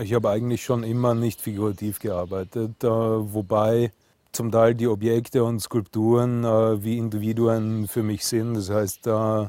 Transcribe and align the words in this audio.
Ich 0.00 0.14
habe 0.14 0.30
eigentlich 0.30 0.64
schon 0.64 0.84
immer 0.84 1.14
nicht 1.14 1.42
figurativ 1.42 1.98
gearbeitet, 1.98 2.82
äh, 2.82 2.88
wobei 2.88 3.92
zum 4.32 4.50
Teil 4.50 4.74
die 4.74 4.88
Objekte 4.88 5.44
und 5.44 5.60
Skulpturen 5.60 6.44
äh, 6.44 6.82
wie 6.82 6.96
Individuen 6.96 7.86
für 7.86 8.02
mich 8.02 8.24
sind. 8.24 8.54
Das 8.54 8.70
heißt, 8.70 9.06
äh, 9.06 9.48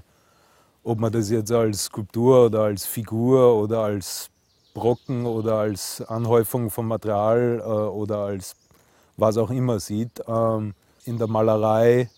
ob 0.84 1.00
man 1.00 1.14
das 1.14 1.30
jetzt 1.30 1.52
als 1.52 1.86
Skulptur 1.86 2.48
oder 2.48 2.64
als 2.64 2.86
Figur 2.86 3.56
oder 3.56 3.84
als 3.84 4.30
Brocken 4.74 5.26
oder 5.26 5.60
als 5.60 6.02
Anhäufung 6.02 6.70
von 6.70 6.88
Material 6.88 7.62
oder 7.62 8.18
als 8.26 8.56
was 9.16 9.38
auch 9.38 9.50
immer 9.52 9.80
sieht. 9.80 10.22
Ähm, 10.28 10.74
in 11.06 11.18
der 11.18 11.28
Malerei 11.28 12.10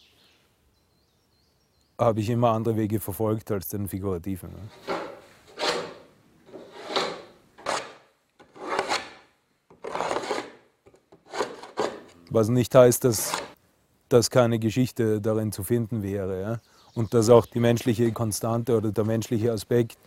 habe 2.00 2.22
ich 2.22 2.30
immer 2.30 2.52
andere 2.52 2.76
Wege 2.76 3.00
verfolgt 3.00 3.52
als 3.52 3.68
den 3.68 3.88
figurativen. 3.88 4.50
Was 12.30 12.50
nicht 12.50 12.74
heißt, 12.74 13.04
dass, 13.04 13.32
dass 14.10 14.30
keine 14.30 14.60
Geschichte 14.60 15.22
darin 15.22 15.52
zu 15.52 15.64
finden 15.64 16.04
wäre. 16.04 16.42
Ja? 16.42 16.60
Und 16.94 17.14
dass 17.14 17.30
auch 17.30 17.46
die 17.46 17.60
menschliche 17.60 18.12
Konstante 18.12 18.76
oder 18.76 18.92
der 18.92 19.04
menschliche 19.04 19.52
Aspekt 19.52 19.98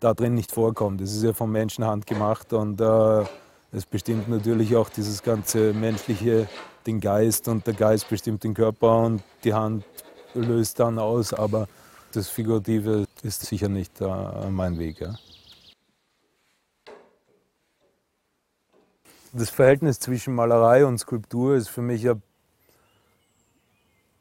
da 0.00 0.14
drin 0.14 0.34
nicht 0.34 0.52
vorkommt. 0.52 1.00
Das 1.00 1.12
ist 1.12 1.22
ja 1.22 1.32
vom 1.32 1.52
Menschen 1.52 1.84
handgemacht 1.84 2.52
und 2.52 2.80
äh, 2.80 3.24
es 3.72 3.86
bestimmt 3.86 4.28
natürlich 4.28 4.76
auch 4.76 4.88
dieses 4.88 5.22
ganze 5.22 5.72
menschliche, 5.72 6.48
den 6.86 7.00
Geist 7.00 7.48
und 7.48 7.66
der 7.66 7.74
Geist 7.74 8.08
bestimmt 8.08 8.44
den 8.44 8.54
Körper 8.54 9.00
und 9.00 9.22
die 9.42 9.52
Hand 9.52 9.84
löst 10.34 10.78
dann 10.78 10.98
aus, 10.98 11.32
aber 11.32 11.66
das 12.12 12.28
Figurative 12.28 13.06
ist 13.22 13.42
sicher 13.42 13.68
nicht 13.68 14.00
äh, 14.00 14.50
mein 14.50 14.78
Weg. 14.78 15.00
Ja. 15.00 15.14
Das 19.38 19.50
Verhältnis 19.50 20.00
zwischen 20.00 20.34
Malerei 20.34 20.86
und 20.86 20.96
Skulptur 20.96 21.56
ist 21.56 21.68
für 21.68 21.82
mich 21.82 22.08
eine 22.08 22.22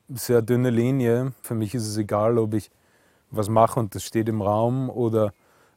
sehr 0.09 0.41
dünne 0.41 0.69
Linie. 0.69 1.31
Für 1.41 1.55
mich 1.55 1.73
ist 1.73 1.87
es 1.87 1.95
egal, 1.95 2.37
ob 2.37 2.53
ich 2.53 2.69
was 3.31 3.47
mache 3.47 3.79
und 3.79 3.95
das 3.95 4.03
steht 4.03 4.27
im 4.27 4.41
Raum 4.41 4.89
oder 4.89 5.31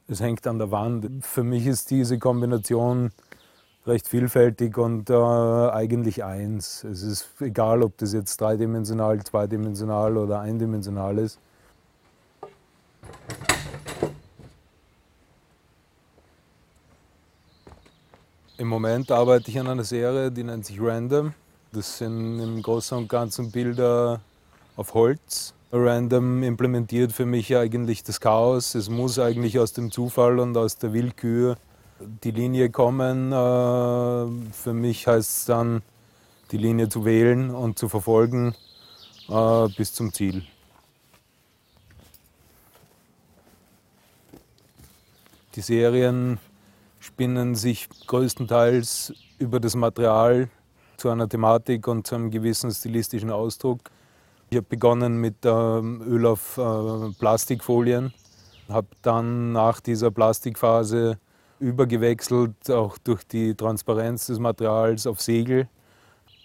es 0.09 0.19
hängt 0.19 0.45
an 0.45 0.57
der 0.57 0.71
Wand. 0.71 1.25
Für 1.25 1.45
mich 1.45 1.67
ist 1.67 1.89
diese 1.89 2.19
Kombination 2.19 3.11
recht 3.87 4.09
vielfältig 4.09 4.77
und 4.77 5.09
äh, 5.09 5.13
eigentlich 5.13 6.25
eins. 6.25 6.83
Es 6.83 7.01
ist 7.01 7.29
egal, 7.39 7.81
ob 7.81 7.97
das 7.97 8.11
jetzt 8.11 8.41
dreidimensional, 8.41 9.23
zweidimensional 9.23 10.17
oder 10.17 10.41
eindimensional 10.41 11.17
ist. 11.17 11.39
Im 18.59 18.67
Moment 18.67 19.09
arbeite 19.09 19.49
ich 19.49 19.57
an 19.57 19.69
einer 19.69 19.85
Serie, 19.85 20.33
die 20.33 20.43
nennt 20.43 20.65
sich 20.65 20.81
Random. 20.81 21.33
Das 21.71 21.99
sind 21.99 22.41
im 22.41 22.61
Großen 22.61 22.97
und 22.97 23.07
Ganzen 23.07 23.51
Bilder 23.51 24.19
auf 24.75 24.93
Holz 24.93 25.53
Random 25.71 26.43
implementiert 26.43 27.13
für 27.13 27.25
mich 27.25 27.55
eigentlich 27.55 28.03
das 28.03 28.19
Chaos. 28.19 28.75
Es 28.75 28.89
muss 28.89 29.17
eigentlich 29.17 29.59
aus 29.59 29.71
dem 29.71 29.91
Zufall 29.91 30.39
und 30.39 30.57
aus 30.57 30.77
der 30.77 30.91
Willkür 30.91 31.55
die 32.01 32.31
Linie 32.31 32.69
kommen. 32.69 33.31
Äh, 33.31 34.51
für 34.51 34.73
mich 34.73 35.07
heißt 35.07 35.37
es 35.37 35.45
dann, 35.45 35.81
die 36.51 36.57
Linie 36.57 36.89
zu 36.89 37.05
wählen 37.05 37.51
und 37.51 37.79
zu 37.79 37.87
verfolgen 37.87 38.55
äh, 39.29 39.69
bis 39.77 39.93
zum 39.93 40.11
Ziel. 40.11 40.43
Die 45.55 45.61
Serien 45.61 46.39
spinnen 46.99 47.55
sich 47.55 47.89
größtenteils 48.07 49.13
über 49.39 49.59
das 49.59 49.75
Material 49.75 50.49
zu 50.97 51.09
einer 51.09 51.27
Thematik 51.27 51.87
und 51.87 52.05
zu 52.05 52.15
einem 52.15 52.29
gewissen 52.29 52.71
stilistischen 52.71 53.31
Ausdruck. 53.31 53.79
Ich 54.49 54.57
habe 54.57 54.67
begonnen 54.67 55.21
mit 55.21 55.35
ähm, 55.45 56.01
Öl 56.05 56.25
auf 56.25 56.57
äh, 56.57 57.11
Plastikfolien, 57.19 58.13
habe 58.67 58.87
dann 59.01 59.51
nach 59.51 59.79
dieser 59.79 60.11
Plastikphase 60.11 61.17
übergewechselt, 61.59 62.69
auch 62.69 62.97
durch 62.97 63.23
die 63.23 63.55
Transparenz 63.55 64.27
des 64.27 64.39
Materials 64.39 65.07
auf 65.07 65.21
Segel. 65.21 65.67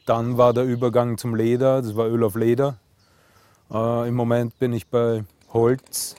Dann 0.07 0.37
war 0.37 0.53
der 0.53 0.65
Übergang 0.65 1.19
zum 1.19 1.35
Leder, 1.35 1.83
das 1.83 1.97
war 1.97 2.07
Öl 2.07 2.23
auf 2.25 2.37
Leder. 2.37 2.77
Äh, 3.73 4.09
Im 4.09 4.15
Moment 4.15 4.59
bin 4.59 4.73
ich 4.73 4.87
bei 4.87 5.25
Holz. 5.53 6.17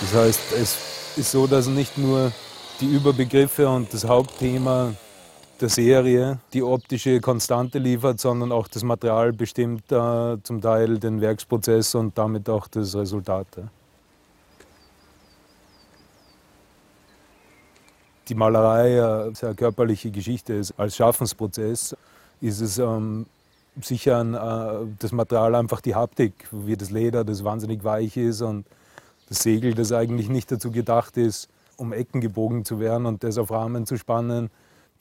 Das 0.00 0.14
heißt, 0.14 0.52
es 0.52 0.78
ist 1.16 1.32
so, 1.32 1.46
dass 1.48 1.66
nicht 1.66 1.98
nur 1.98 2.30
die 2.80 2.86
Überbegriffe 2.86 3.68
und 3.68 3.92
das 3.92 4.06
Hauptthema 4.06 4.94
der 5.60 5.68
Serie 5.68 6.38
die 6.52 6.62
optische 6.62 7.20
Konstante 7.20 7.80
liefert, 7.80 8.20
sondern 8.20 8.52
auch 8.52 8.68
das 8.68 8.84
Material 8.84 9.32
bestimmt 9.32 9.90
äh, 9.90 10.36
zum 10.42 10.60
Teil 10.60 10.98
den 10.98 11.20
Werksprozess 11.20 11.96
und 11.96 12.16
damit 12.16 12.48
auch 12.48 12.68
das 12.68 12.94
Resultat. 12.94 13.48
Die 18.28 18.34
Malerei 18.36 18.98
äh, 18.98 19.34
sehr 19.34 19.54
körperliche 19.54 20.12
Geschichte 20.12 20.52
ist. 20.54 20.74
Als 20.78 20.94
Schaffensprozess 20.94 21.96
ist 22.40 22.60
es 22.60 22.78
ähm, 22.78 23.26
sicher 23.82 24.20
ein, 24.20 24.34
äh, 24.34 24.86
das 25.00 25.10
Material 25.10 25.56
einfach 25.56 25.80
die 25.80 25.96
Haptik, 25.96 26.46
wie 26.52 26.76
das 26.76 26.90
Leder, 26.90 27.24
das 27.24 27.42
wahnsinnig 27.42 27.82
weich 27.82 28.16
ist 28.16 28.42
und 28.42 28.64
das 29.28 29.42
Segel, 29.42 29.74
das 29.74 29.92
eigentlich 29.92 30.28
nicht 30.28 30.50
dazu 30.50 30.70
gedacht 30.70 31.16
ist, 31.16 31.48
um 31.76 31.92
Ecken 31.92 32.20
gebogen 32.20 32.64
zu 32.64 32.80
werden 32.80 33.06
und 33.06 33.22
das 33.22 33.38
auf 33.38 33.50
Rahmen 33.50 33.86
zu 33.86 33.96
spannen. 33.96 34.50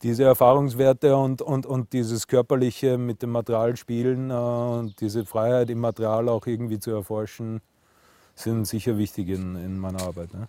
Diese 0.04 0.24
Erfahrungswerte 0.24 1.16
und, 1.16 1.42
und, 1.42 1.66
und 1.66 1.94
dieses 1.94 2.28
körperliche 2.28 2.98
mit 2.98 3.24
dem 3.24 3.32
Material 3.32 3.76
spielen 3.78 4.30
äh, 4.30 4.34
und 4.34 5.02
diese 5.02 5.26
Freiheit 5.26 5.72
im 5.72 5.80
Material 5.80 6.30
auch 6.30 6.46
irgendwie 6.46 6.80
zu 6.80 6.92
erforschen, 6.92 7.62
sind 8.36 8.66
sicher 8.66 8.98
wichtig 8.98 9.30
in, 9.30 9.56
in 9.56 9.80
meiner 9.80 10.02
Arbeit. 10.02 10.32
Ne? 10.34 10.48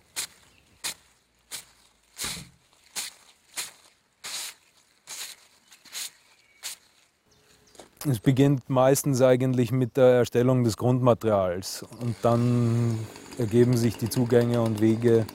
Es 8.07 8.19
beginnt 8.19 8.69
meistens 8.69 9.21
eigentlich 9.21 9.71
mit 9.71 9.97
der 9.97 10.05
Erstellung 10.05 10.63
des 10.63 10.77
Grundmaterials 10.77 11.83
und 11.99 12.15
dann 12.21 12.99
ergeben 13.39 13.77
sich 13.77 13.97
die 13.97 14.09
Zugänge 14.09 14.61
und 14.61 14.81
Wege 14.81 15.25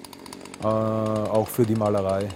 äh, 0.63 0.67
auch 0.67 1.49
für 1.49 1.65
die 1.65 1.75
Malerei. 1.75 2.29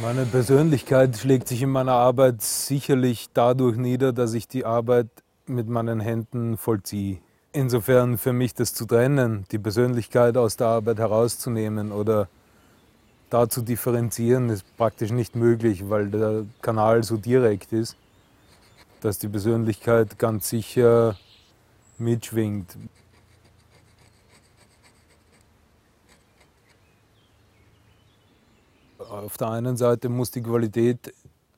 Meine 0.00 0.26
Persönlichkeit 0.26 1.16
schlägt 1.16 1.48
sich 1.48 1.62
in 1.62 1.70
meiner 1.70 1.92
Arbeit 1.92 2.42
sicherlich 2.42 3.28
dadurch 3.32 3.76
nieder, 3.76 4.12
dass 4.12 4.34
ich 4.34 4.48
die 4.48 4.64
Arbeit 4.64 5.08
mit 5.46 5.68
meinen 5.68 6.00
Händen 6.00 6.56
vollziehe. 6.56 7.18
Insofern 7.52 8.18
für 8.18 8.32
mich 8.32 8.54
das 8.54 8.74
zu 8.74 8.86
trennen, 8.86 9.44
die 9.50 9.58
Persönlichkeit 9.58 10.36
aus 10.36 10.56
der 10.56 10.68
Arbeit 10.68 10.98
herauszunehmen 10.98 11.92
oder 11.92 12.28
da 13.30 13.48
zu 13.48 13.62
differenzieren 13.62 14.50
ist 14.50 14.76
praktisch 14.76 15.10
nicht 15.10 15.34
möglich, 15.34 15.88
weil 15.88 16.10
der 16.10 16.44
Kanal 16.62 17.02
so 17.02 17.16
direkt 17.16 17.72
ist, 17.72 17.96
dass 19.00 19.18
die 19.18 19.28
Persönlichkeit 19.28 20.18
ganz 20.18 20.48
sicher 20.48 21.16
mitschwingt. 21.98 22.76
Auf 28.98 29.36
der 29.36 29.50
einen 29.50 29.76
Seite 29.76 30.08
muss 30.08 30.30
die 30.30 30.42
Qualität 30.42 31.12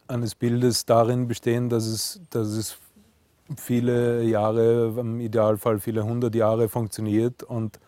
eines 0.08 0.34
Bildes 0.34 0.84
darin 0.86 1.26
bestehen, 1.26 1.68
dass 1.68 1.86
es, 1.86 2.20
dass 2.30 2.48
es 2.48 2.78
viele 3.56 4.22
Jahre, 4.24 4.94
im 4.98 5.20
Idealfall 5.20 5.78
viele 5.78 6.04
hundert 6.04 6.34
Jahre 6.34 6.68
funktioniert 6.68 7.42
und 7.42 7.78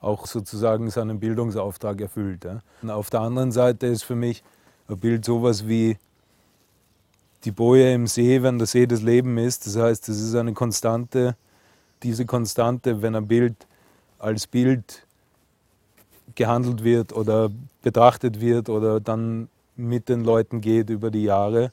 auch 0.00 0.26
sozusagen 0.26 0.90
seinen 0.90 1.20
Bildungsauftrag 1.20 2.00
erfüllt. 2.00 2.44
Ja. 2.44 2.94
Auf 2.94 3.10
der 3.10 3.20
anderen 3.20 3.52
Seite 3.52 3.86
ist 3.86 4.04
für 4.04 4.14
mich 4.14 4.42
ein 4.88 4.98
Bild 4.98 5.24
sowas 5.24 5.66
wie 5.66 5.96
die 7.44 7.50
Boje 7.50 7.94
im 7.94 8.06
See, 8.06 8.42
wenn 8.42 8.58
der 8.58 8.66
See 8.66 8.86
das 8.86 9.02
Leben 9.02 9.38
ist. 9.38 9.66
Das 9.66 9.76
heißt, 9.76 10.08
es 10.08 10.20
ist 10.20 10.34
eine 10.34 10.52
Konstante. 10.52 11.36
Diese 12.02 12.26
Konstante, 12.26 13.02
wenn 13.02 13.14
ein 13.14 13.26
Bild 13.26 13.54
als 14.18 14.46
Bild 14.46 15.04
gehandelt 16.34 16.84
wird 16.84 17.12
oder 17.12 17.50
betrachtet 17.82 18.40
wird 18.40 18.68
oder 18.68 19.00
dann 19.00 19.48
mit 19.76 20.08
den 20.08 20.24
Leuten 20.24 20.60
geht 20.60 20.90
über 20.90 21.10
die 21.10 21.24
Jahre, 21.24 21.72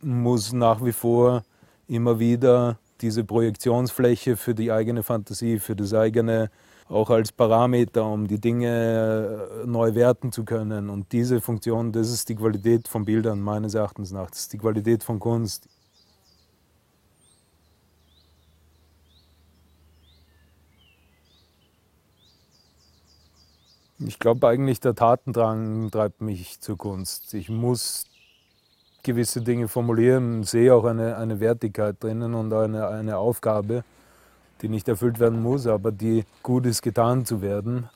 muss 0.00 0.52
nach 0.52 0.84
wie 0.84 0.92
vor 0.92 1.44
immer 1.88 2.18
wieder 2.18 2.78
diese 3.00 3.24
Projektionsfläche 3.24 4.36
für 4.36 4.54
die 4.54 4.72
eigene 4.72 5.02
Fantasie, 5.02 5.58
für 5.58 5.76
das 5.76 5.92
eigene, 5.92 6.50
auch 6.92 7.10
als 7.10 7.32
Parameter, 7.32 8.04
um 8.04 8.28
die 8.28 8.40
Dinge 8.40 9.48
äh, 9.62 9.66
neu 9.66 9.94
werten 9.94 10.30
zu 10.30 10.44
können. 10.44 10.90
Und 10.90 11.12
diese 11.12 11.40
Funktion, 11.40 11.90
das 11.92 12.10
ist 12.10 12.28
die 12.28 12.36
Qualität 12.36 12.86
von 12.86 13.04
Bildern 13.04 13.40
meines 13.40 13.74
Erachtens 13.74 14.12
nach. 14.12 14.30
Das 14.30 14.40
ist 14.40 14.52
die 14.52 14.58
Qualität 14.58 15.02
von 15.02 15.18
Kunst. 15.18 15.68
Ich 23.98 24.18
glaube 24.18 24.48
eigentlich, 24.48 24.80
der 24.80 24.94
Tatendrang 24.94 25.90
treibt 25.90 26.20
mich 26.20 26.60
zur 26.60 26.76
Kunst. 26.76 27.34
Ich 27.34 27.48
muss 27.48 28.04
gewisse 29.04 29.42
Dinge 29.42 29.68
formulieren, 29.68 30.42
sehe 30.42 30.74
auch 30.74 30.84
eine, 30.84 31.16
eine 31.16 31.40
Wertigkeit 31.40 32.02
drinnen 32.02 32.34
und 32.34 32.52
eine, 32.52 32.88
eine 32.88 33.16
Aufgabe, 33.18 33.84
die 34.62 34.68
nicht 34.68 34.88
erfüllt 34.88 35.18
werden 35.18 35.42
muss, 35.42 35.66
aber 35.66 35.92
die 35.92 36.24
gut 36.42 36.66
ist, 36.66 36.82
getan 36.82 37.26
zu 37.26 37.42
werden. 37.42 37.88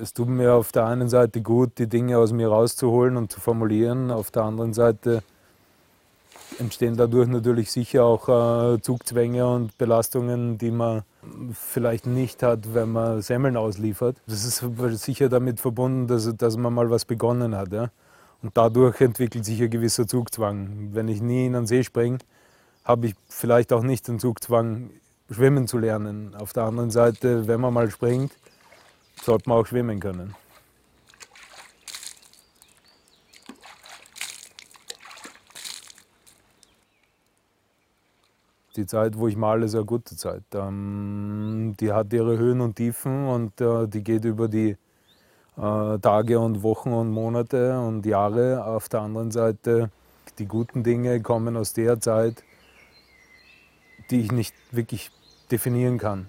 Es 0.00 0.12
tut 0.12 0.28
mir 0.28 0.54
auf 0.54 0.72
der 0.72 0.86
einen 0.86 1.08
Seite 1.08 1.40
gut, 1.40 1.78
die 1.78 1.88
Dinge 1.88 2.18
aus 2.18 2.32
mir 2.32 2.48
rauszuholen 2.48 3.16
und 3.16 3.32
zu 3.32 3.40
formulieren. 3.40 4.10
Auf 4.10 4.30
der 4.30 4.42
anderen 4.42 4.72
Seite 4.72 5.22
entstehen 6.58 6.96
dadurch 6.96 7.28
natürlich 7.28 7.72
sicher 7.72 8.04
auch 8.04 8.28
äh, 8.28 8.80
Zugzwänge 8.80 9.46
und 9.46 9.76
Belastungen, 9.78 10.58
die 10.58 10.70
man 10.70 11.02
vielleicht 11.52 12.06
nicht 12.06 12.42
hat, 12.42 12.74
wenn 12.74 12.92
man 12.92 13.22
Semmeln 13.22 13.56
ausliefert. 13.56 14.16
Das 14.26 14.44
ist 14.44 14.64
sicher 15.02 15.28
damit 15.28 15.60
verbunden, 15.60 16.06
dass, 16.06 16.34
dass 16.36 16.56
man 16.56 16.72
mal 16.72 16.90
was 16.90 17.04
begonnen 17.04 17.56
hat. 17.56 17.72
Ja? 17.72 17.90
Und 18.42 18.56
dadurch 18.56 19.00
entwickelt 19.00 19.44
sich 19.44 19.60
ein 19.60 19.70
gewisser 19.70 20.06
Zugzwang. 20.06 20.90
Wenn 20.92 21.08
ich 21.08 21.20
nie 21.20 21.46
in 21.46 21.54
den 21.54 21.66
See 21.66 21.82
springe, 21.82 22.18
habe 22.84 23.08
ich 23.08 23.14
vielleicht 23.28 23.72
auch 23.72 23.82
nicht 23.82 24.08
den 24.08 24.18
Zugzwang, 24.18 24.90
schwimmen 25.30 25.66
zu 25.66 25.78
lernen. 25.78 26.34
Auf 26.34 26.52
der 26.52 26.64
anderen 26.64 26.90
Seite, 26.90 27.46
wenn 27.46 27.60
man 27.60 27.72
mal 27.72 27.90
springt, 27.90 28.32
sollte 29.22 29.48
man 29.48 29.58
auch 29.58 29.66
schwimmen 29.66 30.00
können. 30.00 30.34
Die 38.76 38.86
Zeit, 38.86 39.18
wo 39.18 39.26
ich 39.26 39.36
male, 39.36 39.66
ist 39.66 39.74
eine 39.74 39.84
gute 39.84 40.16
Zeit. 40.16 40.44
Ähm, 40.54 41.74
die 41.80 41.92
hat 41.92 42.12
ihre 42.12 42.38
Höhen 42.38 42.60
und 42.60 42.76
Tiefen 42.76 43.26
und 43.26 43.60
äh, 43.60 43.88
die 43.88 44.02
geht 44.02 44.24
über 44.24 44.48
die 44.48 44.76
äh, 45.56 45.98
Tage 45.98 46.38
und 46.38 46.62
Wochen 46.62 46.92
und 46.92 47.10
Monate 47.10 47.78
und 47.80 48.06
Jahre. 48.06 48.64
Auf 48.64 48.88
der 48.88 49.00
anderen 49.00 49.32
Seite, 49.32 49.90
die 50.38 50.46
guten 50.46 50.84
Dinge 50.84 51.20
kommen 51.20 51.56
aus 51.56 51.72
der 51.72 52.00
Zeit, 52.00 52.44
die 54.10 54.20
ich 54.20 54.32
nicht 54.32 54.54
wirklich 54.70 55.10
definieren 55.50 55.98
kann. 55.98 56.28